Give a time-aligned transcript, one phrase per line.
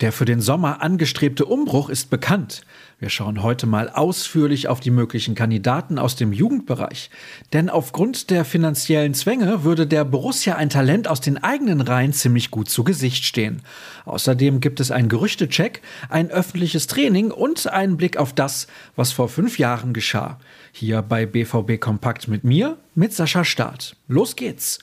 [0.00, 2.62] Der für den Sommer angestrebte Umbruch ist bekannt.
[3.00, 7.10] Wir schauen heute mal ausführlich auf die möglichen Kandidaten aus dem Jugendbereich.
[7.52, 12.52] Denn aufgrund der finanziellen Zwänge würde der Borussia ein Talent aus den eigenen Reihen ziemlich
[12.52, 13.62] gut zu Gesicht stehen.
[14.04, 19.28] Außerdem gibt es einen Gerüchtecheck, ein öffentliches Training und einen Blick auf das, was vor
[19.28, 20.38] fünf Jahren geschah.
[20.70, 23.96] Hier bei BVB Kompakt mit mir, mit Sascha Staat.
[24.06, 24.78] Los geht's!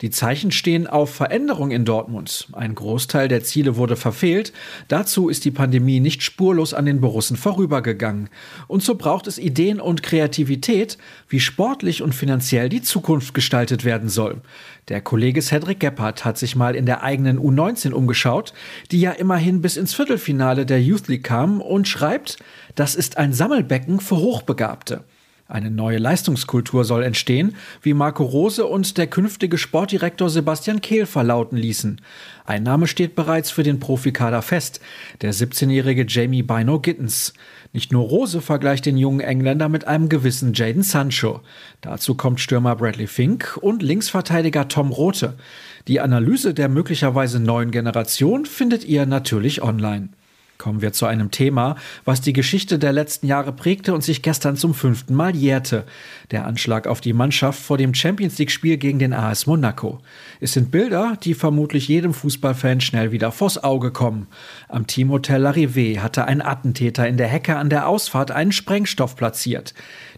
[0.00, 2.46] Die Zeichen stehen auf Veränderung in Dortmund.
[2.52, 4.52] Ein Großteil der Ziele wurde verfehlt.
[4.86, 8.28] Dazu ist die Pandemie nicht spurlos an den Borussen vorübergegangen.
[8.68, 10.98] Und so braucht es Ideen und Kreativität,
[11.28, 14.40] wie sportlich und finanziell die Zukunft gestaltet werden soll.
[14.86, 18.54] Der Kollege Cedric Gebhardt hat sich mal in der eigenen U19 umgeschaut,
[18.92, 22.36] die ja immerhin bis ins Viertelfinale der Youth League kam und schreibt,
[22.76, 25.02] das ist ein Sammelbecken für Hochbegabte.
[25.50, 31.56] Eine neue Leistungskultur soll entstehen, wie Marco Rose und der künftige Sportdirektor Sebastian Kehl verlauten
[31.56, 32.02] ließen.
[32.44, 34.80] Ein Name steht bereits für den Profikader fest,
[35.22, 37.32] der 17-jährige Jamie Bino Gittens.
[37.72, 41.40] Nicht nur Rose vergleicht den jungen Engländer mit einem gewissen Jaden Sancho.
[41.80, 45.38] Dazu kommt Stürmer Bradley Fink und Linksverteidiger Tom Rote.
[45.86, 50.10] Die Analyse der möglicherweise neuen Generation findet ihr natürlich online.
[50.58, 54.56] Kommen wir zu einem Thema, was die Geschichte der letzten Jahre prägte und sich gestern
[54.56, 55.84] zum fünften Mal jährte.
[56.32, 60.00] Der Anschlag auf die Mannschaft vor dem Champions League-Spiel gegen den AS Monaco.
[60.40, 64.26] Es sind Bilder, die vermutlich jedem Fußballfan schnell wieder vors Auge kommen.
[64.68, 69.74] Am Teamhotel Larrivé hatte ein Attentäter in der Hecke an der Ausfahrt einen Sprengstoff platziert.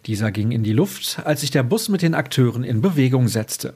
[0.07, 3.75] Dieser ging in die Luft, als sich der Bus mit den Akteuren in Bewegung setzte.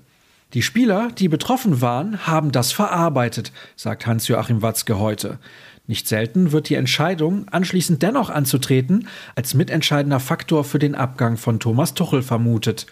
[0.53, 5.37] Die Spieler, die betroffen waren, haben das verarbeitet, sagt Hans-Joachim Watzke heute.
[5.87, 11.59] Nicht selten wird die Entscheidung, anschließend dennoch anzutreten, als mitentscheidender Faktor für den Abgang von
[11.59, 12.87] Thomas Tuchel vermutet.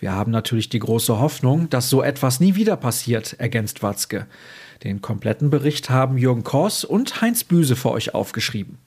[0.00, 4.26] Wir haben natürlich die große Hoffnung, dass so etwas nie wieder passiert, ergänzt Watzke.
[4.82, 8.78] Den kompletten Bericht haben Jürgen Kors und Heinz Büse für euch aufgeschrieben.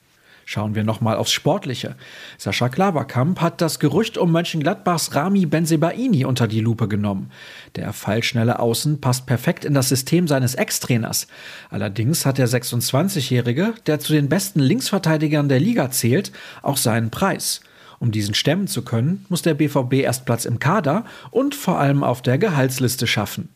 [0.48, 1.96] Schauen wir nochmal aufs Sportliche.
[2.38, 7.32] Sascha Klaverkamp hat das Gerücht um Mönchengladbachs Rami Benzebaini unter die Lupe genommen.
[7.76, 11.26] Der fallschnelle Außen passt perfekt in das System seines Ex-Trainers.
[11.72, 17.62] Allerdings hat der 26-Jährige, der zu den besten Linksverteidigern der Liga zählt, auch seinen Preis.
[17.98, 22.04] Um diesen stemmen zu können, muss der BVB erst Platz im Kader und vor allem
[22.04, 23.50] auf der Gehaltsliste schaffen.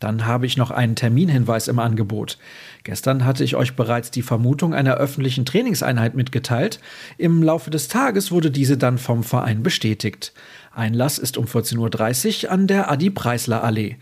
[0.00, 2.38] Dann habe ich noch einen Terminhinweis im Angebot.
[2.84, 6.78] Gestern hatte ich euch bereits die Vermutung einer öffentlichen Trainingseinheit mitgeteilt.
[7.16, 10.32] Im Laufe des Tages wurde diese dann vom Verein bestätigt.
[10.72, 13.96] Einlass ist um 14.30 Uhr an der Adi-Preisler-Allee.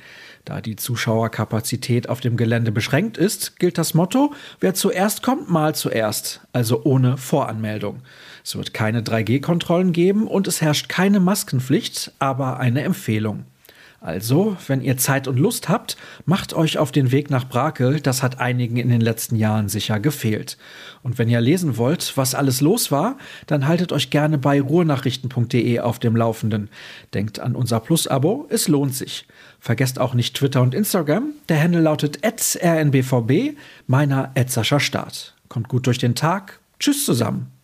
[0.45, 5.75] Da die Zuschauerkapazität auf dem Gelände beschränkt ist, gilt das Motto, wer zuerst kommt, mal
[5.75, 8.03] zuerst, also ohne Voranmeldung.
[8.45, 13.45] Es wird keine 3G-Kontrollen geben und es herrscht keine Maskenpflicht, aber eine Empfehlung.
[14.06, 15.97] Also, wenn ihr Zeit und Lust habt,
[16.27, 19.99] macht euch auf den Weg nach Brakel, das hat einigen in den letzten Jahren sicher
[19.99, 20.59] gefehlt.
[21.03, 23.19] Und wenn ihr lesen wollt, was alles los war,
[23.49, 26.71] dann haltet euch gerne bei ruhrnachrichten.de auf dem Laufenden.
[27.15, 29.27] Denkt an unser Plus-Abo, es lohnt sich.
[29.59, 33.56] Vergesst auch nicht Twitter und Instagram, der Handle lautet rnbvb,
[33.89, 34.33] meiner
[34.78, 35.34] Start.
[35.49, 37.56] Kommt gut durch den Tag, tschüss zusammen.